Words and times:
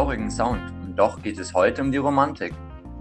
schaurigen 0.00 0.30
Sound 0.30 0.62
und 0.82 0.96
doch 0.96 1.20
geht 1.20 1.38
es 1.38 1.52
heute 1.52 1.82
um 1.82 1.92
die 1.92 1.98
Romantik. 1.98 2.54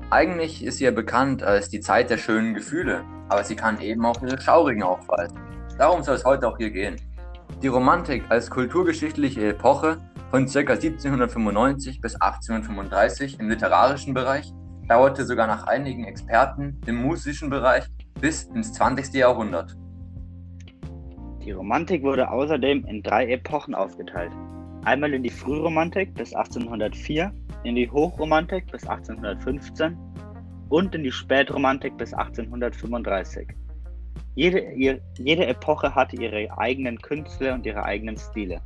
Eigentlich 0.09 0.65
ist 0.65 0.79
sie 0.79 0.83
ja 0.83 0.91
bekannt 0.91 1.41
als 1.41 1.69
die 1.69 1.79
Zeit 1.79 2.09
der 2.09 2.17
schönen 2.17 2.53
Gefühle, 2.53 3.05
aber 3.29 3.41
sie 3.45 3.55
kann 3.55 3.79
eben 3.79 4.05
auch 4.05 4.21
ihre 4.21 4.41
schaurigen 4.41 4.83
aufweisen. 4.83 5.39
Darum 5.77 6.03
soll 6.03 6.15
es 6.15 6.25
heute 6.25 6.45
auch 6.45 6.57
hier 6.57 6.71
gehen. 6.71 6.97
Die 7.63 7.69
Romantik 7.69 8.23
als 8.27 8.49
kulturgeschichtliche 8.49 9.47
Epoche 9.47 10.01
von 10.29 10.45
ca. 10.45 10.59
1795 10.59 12.01
bis 12.01 12.15
1835 12.15 13.39
im 13.39 13.47
literarischen 13.47 14.13
Bereich 14.13 14.51
dauerte 14.89 15.23
sogar 15.25 15.47
nach 15.47 15.67
einigen 15.67 16.03
Experten 16.03 16.81
im 16.85 17.01
musischen 17.01 17.49
Bereich 17.49 17.85
bis 18.19 18.43
ins 18.43 18.73
20. 18.73 19.13
Jahrhundert. 19.13 19.73
Die 21.45 21.51
Romantik 21.51 22.03
wurde 22.03 22.29
außerdem 22.29 22.83
in 22.87 23.01
drei 23.03 23.25
Epochen 23.29 23.73
aufgeteilt. 23.73 24.33
Einmal 24.85 25.13
in 25.13 25.23
die 25.23 25.29
Frühromantik 25.29 26.13
bis 26.13 26.33
1804, 26.33 27.33
in 27.63 27.75
die 27.75 27.89
Hochromantik 27.89 28.71
bis 28.71 28.87
1815 28.87 29.97
und 30.69 30.95
in 30.95 31.03
die 31.03 31.11
Spätromantik 31.11 31.97
bis 31.97 32.13
1835. 32.13 33.47
Jede, 34.35 34.99
jede 35.17 35.45
Epoche 35.47 35.93
hatte 35.93 36.15
ihre 36.15 36.57
eigenen 36.57 36.97
Künstler 36.97 37.55
und 37.55 37.65
ihre 37.65 37.83
eigenen 37.83 38.17
Stile. 38.17 38.61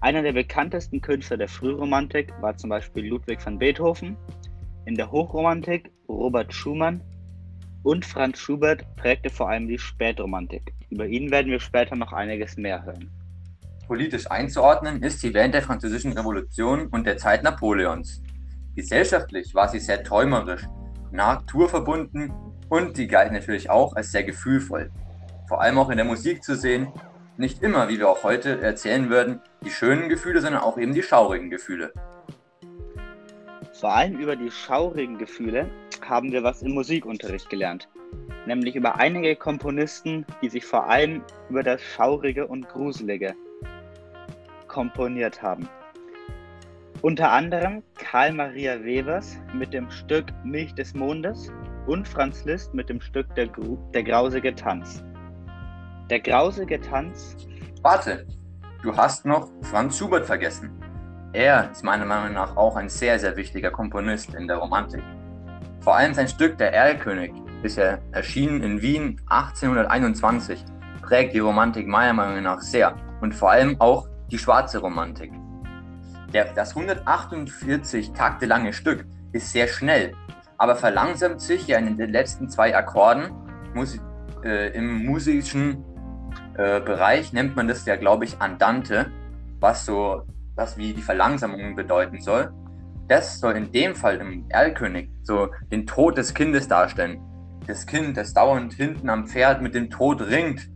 Einer 0.00 0.22
der 0.22 0.32
bekanntesten 0.32 1.00
Künstler 1.00 1.38
der 1.38 1.48
Frühromantik 1.48 2.32
war 2.40 2.56
zum 2.56 2.70
Beispiel 2.70 3.06
Ludwig 3.06 3.44
van 3.44 3.58
Beethoven, 3.58 4.16
in 4.84 4.94
der 4.94 5.10
Hochromantik 5.10 5.90
Robert 6.08 6.54
Schumann 6.54 7.02
und 7.82 8.06
Franz 8.06 8.38
Schubert 8.38 8.86
prägte 8.94 9.28
vor 9.28 9.48
allem 9.48 9.66
die 9.66 9.78
Spätromantik. 9.78 10.72
Über 10.88 11.06
ihn 11.06 11.30
werden 11.32 11.50
wir 11.50 11.60
später 11.60 11.96
noch 11.96 12.12
einiges 12.12 12.56
mehr 12.56 12.84
hören. 12.84 13.10
Politisch 13.88 14.30
einzuordnen 14.30 15.02
ist 15.02 15.20
sie 15.20 15.32
während 15.32 15.54
der 15.54 15.62
Französischen 15.62 16.12
Revolution 16.12 16.88
und 16.88 17.06
der 17.06 17.16
Zeit 17.16 17.42
Napoleons. 17.42 18.22
Gesellschaftlich 18.76 19.54
war 19.54 19.68
sie 19.68 19.80
sehr 19.80 20.04
träumerisch, 20.04 20.66
naturverbunden 21.10 22.30
und 22.68 22.96
sie 22.96 23.06
galt 23.06 23.32
natürlich 23.32 23.70
auch 23.70 23.96
als 23.96 24.12
sehr 24.12 24.24
gefühlvoll. 24.24 24.90
Vor 25.48 25.62
allem 25.62 25.78
auch 25.78 25.88
in 25.88 25.96
der 25.96 26.04
Musik 26.04 26.44
zu 26.44 26.54
sehen, 26.54 26.88
nicht 27.38 27.62
immer, 27.62 27.88
wie 27.88 27.98
wir 27.98 28.10
auch 28.10 28.24
heute 28.24 28.60
erzählen 28.60 29.08
würden, 29.08 29.40
die 29.64 29.70
schönen 29.70 30.10
Gefühle, 30.10 30.42
sondern 30.42 30.60
auch 30.60 30.76
eben 30.76 30.92
die 30.92 31.02
schaurigen 31.02 31.48
Gefühle. 31.48 31.90
Vor 33.72 33.94
allem 33.94 34.18
über 34.18 34.36
die 34.36 34.50
schaurigen 34.50 35.16
Gefühle 35.16 35.70
haben 36.06 36.30
wir 36.30 36.42
was 36.42 36.60
im 36.60 36.72
Musikunterricht 36.72 37.48
gelernt, 37.48 37.88
nämlich 38.44 38.76
über 38.76 38.96
einige 38.96 39.34
Komponisten, 39.34 40.26
die 40.42 40.50
sich 40.50 40.66
vor 40.66 40.90
allem 40.90 41.22
über 41.48 41.62
das 41.62 41.80
Schaurige 41.80 42.46
und 42.46 42.68
Gruselige 42.68 43.34
komponiert 44.78 45.42
haben. 45.42 45.68
Unter 47.02 47.32
anderem 47.32 47.82
Karl 47.96 48.32
Maria 48.32 48.80
Webers 48.84 49.36
mit 49.52 49.72
dem 49.72 49.90
Stück 49.90 50.26
Milch 50.44 50.72
des 50.72 50.94
Mondes 50.94 51.50
und 51.88 52.06
Franz 52.06 52.44
Liszt 52.44 52.72
mit 52.74 52.88
dem 52.88 53.00
Stück 53.00 53.26
Der, 53.34 53.48
der 53.92 54.04
grausige 54.04 54.54
Tanz. 54.54 55.02
Der 56.10 56.20
grausige 56.20 56.80
Tanz. 56.80 57.36
Warte, 57.82 58.24
du 58.84 58.96
hast 58.96 59.26
noch 59.26 59.48
Franz 59.62 59.98
Schubert 59.98 60.24
vergessen. 60.24 60.70
Er 61.32 61.72
ist 61.72 61.82
meiner 61.82 62.04
Meinung 62.04 62.34
nach 62.34 62.56
auch 62.56 62.76
ein 62.76 62.88
sehr, 62.88 63.18
sehr 63.18 63.36
wichtiger 63.36 63.72
Komponist 63.72 64.32
in 64.34 64.46
der 64.46 64.58
Romantik. 64.58 65.02
Vor 65.80 65.96
allem 65.96 66.14
sein 66.14 66.28
Stück 66.28 66.56
Der 66.56 66.72
Erlkönig, 66.72 67.32
bisher 67.62 68.00
erschienen 68.12 68.62
in 68.62 68.80
Wien 68.80 69.20
1821, 69.28 70.64
prägt 71.02 71.34
die 71.34 71.40
Romantik 71.40 71.88
meiner 71.88 72.12
Meinung 72.12 72.44
nach 72.44 72.60
sehr 72.60 72.94
und 73.20 73.34
vor 73.34 73.50
allem 73.50 73.74
auch 73.80 74.06
die 74.30 74.38
schwarze 74.38 74.78
Romantik. 74.78 75.32
Der, 76.32 76.52
das 76.54 76.76
148 76.76 78.12
Takte 78.12 78.46
lange 78.46 78.72
Stück 78.72 79.06
ist 79.32 79.52
sehr 79.52 79.68
schnell, 79.68 80.12
aber 80.58 80.76
verlangsamt 80.76 81.40
sich 81.40 81.66
ja 81.66 81.78
in 81.78 81.96
den 81.96 82.10
letzten 82.10 82.48
zwei 82.48 82.76
Akkorden. 82.76 83.30
Musi 83.74 84.00
äh, 84.44 84.72
Im 84.76 85.04
musischen 85.04 85.84
äh, 86.54 86.80
Bereich 86.80 87.32
nennt 87.32 87.56
man 87.56 87.66
das 87.66 87.84
ja, 87.86 87.96
glaube 87.96 88.24
ich, 88.24 88.40
Andante, 88.40 89.10
was 89.60 89.84
so 89.84 90.22
was 90.58 90.76
wie 90.76 90.92
die 90.92 91.02
Verlangsamung 91.02 91.76
bedeuten 91.76 92.20
soll. 92.20 92.52
Das 93.06 93.40
soll 93.40 93.56
in 93.56 93.72
dem 93.72 93.94
Fall 93.94 94.16
im 94.16 94.44
Erlkönig 94.50 95.08
so 95.22 95.48
den 95.70 95.86
Tod 95.86 96.18
des 96.18 96.34
Kindes 96.34 96.68
darstellen. 96.68 97.20
Das 97.66 97.86
Kind, 97.86 98.16
das 98.16 98.34
dauernd 98.34 98.74
hinten 98.74 99.08
am 99.08 99.26
Pferd 99.26 99.62
mit 99.62 99.74
dem 99.74 99.88
Tod 99.88 100.20
ringt. 100.20 100.68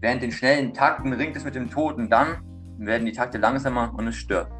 Während 0.00 0.22
den 0.22 0.32
schnellen 0.32 0.72
Takten 0.72 1.12
ringt 1.12 1.36
es 1.36 1.44
mit 1.44 1.54
dem 1.54 1.70
Tod 1.70 1.96
und 1.96 2.10
dann 2.10 2.38
werden 2.78 3.06
die 3.06 3.12
Takte 3.12 3.38
langsamer 3.38 3.92
und 3.96 4.06
es 4.08 4.16
stirbt. 4.16 4.52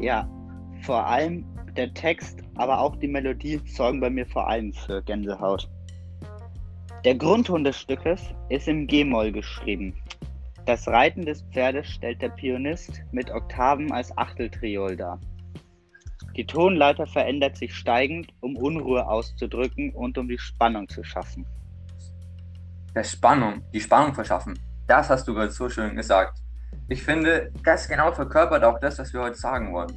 Ja, 0.00 0.28
vor 0.82 1.06
allem 1.06 1.44
der 1.76 1.92
Text, 1.94 2.40
aber 2.56 2.78
auch 2.80 2.96
die 2.96 3.08
Melodie 3.08 3.60
sorgen 3.66 4.00
bei 4.00 4.10
mir 4.10 4.26
vor 4.26 4.48
allem 4.48 4.72
für 4.72 5.02
Gänsehaut. 5.02 5.68
Der 7.04 7.14
Grundton 7.14 7.64
des 7.64 7.78
Stückes 7.78 8.20
ist 8.48 8.68
im 8.68 8.86
G-Moll 8.86 9.32
geschrieben. 9.32 9.94
Das 10.66 10.86
Reiten 10.88 11.24
des 11.24 11.42
Pferdes 11.52 11.88
stellt 11.88 12.20
der 12.20 12.28
Pianist 12.30 13.00
mit 13.12 13.30
Oktaven 13.30 13.90
als 13.92 14.16
Achteltriol 14.18 14.96
dar. 14.96 15.18
Die 16.36 16.44
Tonleiter 16.44 17.06
verändert 17.06 17.56
sich 17.56 17.74
steigend, 17.74 18.28
um 18.40 18.56
Unruhe 18.56 19.08
auszudrücken 19.08 19.92
und 19.94 20.18
um 20.18 20.28
die 20.28 20.38
Spannung 20.38 20.88
zu 20.88 21.02
schaffen. 21.02 21.46
Der 22.94 23.04
Spannung, 23.04 23.62
die 23.72 23.80
Spannung 23.80 24.14
verschaffen, 24.14 24.58
das 24.86 25.08
hast 25.08 25.26
du 25.26 25.34
gerade 25.34 25.50
so 25.50 25.68
schön 25.68 25.96
gesagt. 25.96 26.38
Ich 26.90 27.02
finde, 27.02 27.52
das 27.64 27.86
genau 27.86 28.12
verkörpert 28.12 28.64
auch 28.64 28.80
das, 28.80 28.98
was 28.98 29.12
wir 29.12 29.20
heute 29.20 29.36
sagen 29.36 29.74
wollen. 29.74 29.92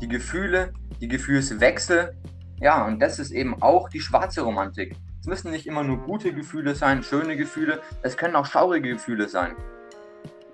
Die 0.00 0.08
Gefühle, 0.08 0.72
die 0.98 1.08
Gefühlswechsel, 1.08 2.16
ja, 2.60 2.86
und 2.86 2.98
das 3.00 3.18
ist 3.18 3.30
eben 3.30 3.60
auch 3.62 3.90
die 3.90 4.00
schwarze 4.00 4.40
Romantik. 4.40 4.96
Es 5.20 5.26
müssen 5.26 5.50
nicht 5.50 5.66
immer 5.66 5.82
nur 5.82 5.98
gute 5.98 6.32
Gefühle 6.32 6.74
sein, 6.74 7.02
schöne 7.02 7.36
Gefühle, 7.36 7.80
es 8.00 8.16
können 8.16 8.36
auch 8.36 8.46
schaurige 8.46 8.90
Gefühle 8.90 9.28
sein. 9.28 9.54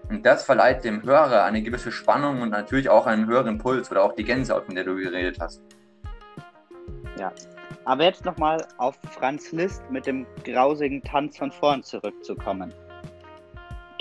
Und 0.08 0.26
das 0.26 0.44
verleiht 0.44 0.82
dem 0.82 1.04
Hörer 1.04 1.44
eine 1.44 1.62
gewisse 1.62 1.92
Spannung 1.92 2.42
und 2.42 2.50
natürlich 2.50 2.88
auch 2.88 3.06
einen 3.06 3.28
höheren 3.28 3.58
Puls 3.58 3.92
oder 3.92 4.02
auch 4.02 4.14
die 4.14 4.24
Gänsehaut, 4.24 4.66
von 4.66 4.74
der 4.74 4.82
du 4.82 4.96
geredet 4.96 5.38
hast. 5.40 5.62
Ja, 7.16 7.32
aber 7.84 8.04
jetzt 8.04 8.24
nochmal 8.24 8.66
auf 8.78 8.98
Franz 9.12 9.52
Liszt 9.52 9.88
mit 9.88 10.06
dem 10.06 10.26
grausigen 10.44 11.00
Tanz 11.04 11.38
von 11.38 11.52
vorn 11.52 11.84
zurückzukommen. 11.84 12.74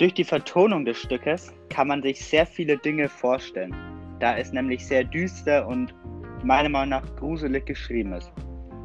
Durch 0.00 0.14
die 0.14 0.24
Vertonung 0.24 0.86
des 0.86 0.96
Stückes 0.96 1.52
kann 1.68 1.88
man 1.88 2.02
sich 2.02 2.24
sehr 2.24 2.46
viele 2.46 2.78
Dinge 2.78 3.06
vorstellen, 3.06 3.76
da 4.18 4.34
es 4.38 4.50
nämlich 4.50 4.86
sehr 4.86 5.04
düster 5.04 5.68
und 5.68 5.94
meiner 6.42 6.70
Meinung 6.70 6.88
nach 6.88 7.16
gruselig 7.16 7.66
geschrieben 7.66 8.14
ist. 8.14 8.32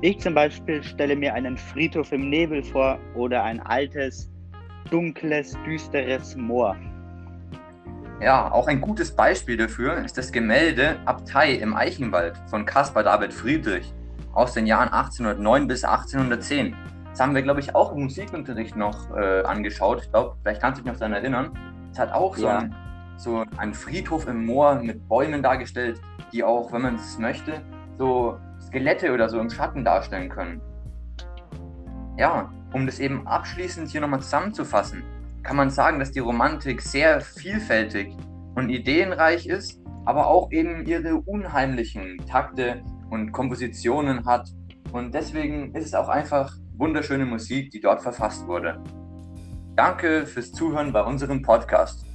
Ich 0.01 0.19
zum 0.19 0.33
Beispiel 0.33 0.83
stelle 0.83 1.15
mir 1.15 1.33
einen 1.33 1.55
Friedhof 1.55 2.11
im 2.11 2.29
Nebel 2.29 2.61
vor 2.61 2.99
oder 3.15 3.45
ein 3.45 3.61
altes, 3.61 4.29
dunkles, 4.91 5.57
düsteres 5.65 6.35
Moor. 6.35 6.75
Ja, 8.19 8.51
auch 8.51 8.67
ein 8.67 8.81
gutes 8.81 9.15
Beispiel 9.15 9.55
dafür 9.55 10.03
ist 10.03 10.17
das 10.17 10.33
Gemälde 10.33 10.99
Abtei 11.05 11.53
im 11.53 11.77
Eichenwald 11.77 12.35
von 12.49 12.65
Caspar 12.65 13.03
David 13.03 13.31
Friedrich 13.31 13.93
aus 14.33 14.53
den 14.53 14.67
Jahren 14.67 14.89
1809 14.89 15.65
bis 15.65 15.85
1810. 15.85 16.75
Das 17.15 17.21
haben 17.21 17.33
wir, 17.33 17.41
glaube 17.43 17.61
ich, 17.61 17.73
auch 17.73 17.93
im 17.93 18.03
Musikunterricht 18.03 18.75
noch 18.75 19.15
äh, 19.15 19.41
angeschaut. 19.43 20.01
Ich 20.03 20.11
glaube, 20.11 20.35
vielleicht 20.41 20.61
kannst 20.61 20.79
du 20.79 20.83
dich 20.83 20.91
noch 20.91 20.99
daran 20.99 21.13
erinnern. 21.13 21.51
Es 21.91 21.97
hat 21.97 22.11
auch 22.11 22.35
so, 22.35 22.47
ja. 22.47 22.59
ein, 22.59 22.75
so 23.15 23.45
einen 23.57 23.73
Friedhof 23.73 24.27
im 24.27 24.45
Moor 24.45 24.75
mit 24.75 25.07
Bäumen 25.07 25.41
dargestellt, 25.41 26.01
die 26.33 26.43
auch, 26.43 26.73
wenn 26.73 26.81
man 26.81 26.95
es 26.95 27.17
möchte, 27.17 27.61
so 27.97 28.37
Skelette 28.67 29.13
oder 29.13 29.29
so 29.29 29.39
im 29.39 29.49
Schatten 29.49 29.85
darstellen 29.85 30.27
können. 30.27 30.59
Ja, 32.17 32.51
um 32.73 32.85
das 32.85 32.99
eben 32.99 33.25
abschließend 33.25 33.89
hier 33.89 34.01
nochmal 34.01 34.19
zusammenzufassen 34.19 35.03
kann 35.45 35.57
man 35.57 35.69
sagen, 35.69 35.99
dass 35.99 36.11
die 36.11 36.19
Romantik 36.19 36.81
sehr 36.81 37.21
vielfältig 37.21 38.17
und 38.55 38.69
ideenreich 38.69 39.45
ist, 39.45 39.79
aber 40.03 40.27
auch 40.27 40.51
eben 40.51 40.85
ihre 40.87 41.17
unheimlichen 41.17 42.17
Takte 42.27 42.81
und 43.11 43.31
Kompositionen 43.31 44.25
hat. 44.25 44.49
Und 44.91 45.13
deswegen 45.13 45.73
ist 45.75 45.85
es 45.85 45.93
auch 45.93 46.09
einfach 46.09 46.51
wunderschöne 46.77 47.25
Musik, 47.25 47.71
die 47.71 47.79
dort 47.79 48.01
verfasst 48.01 48.45
wurde. 48.47 48.81
Danke 49.75 50.25
fürs 50.25 50.51
Zuhören 50.51 50.93
bei 50.93 51.01
unserem 51.01 51.41
Podcast. 51.41 52.05